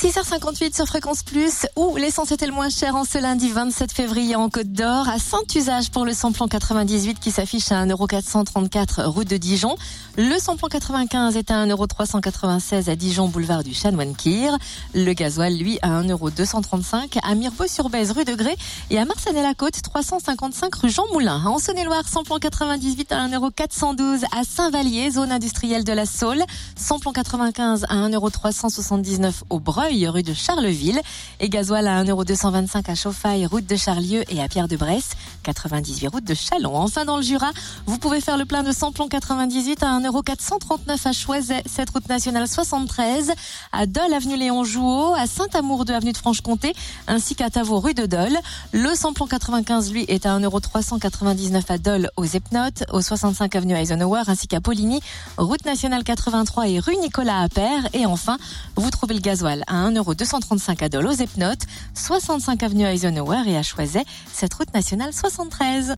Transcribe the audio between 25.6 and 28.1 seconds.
de la Saule. Samplon 95 à